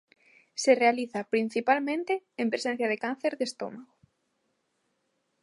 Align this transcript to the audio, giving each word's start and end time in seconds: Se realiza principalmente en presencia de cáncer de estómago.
Se 0.55 0.73
realiza 0.73 1.25
principalmente 1.33 2.13
en 2.41 2.47
presencia 2.53 2.87
de 2.89 2.97
cáncer 3.03 3.33
de 3.37 3.45
estómago. 3.49 3.93